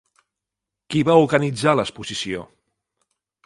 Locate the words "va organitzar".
1.11-1.77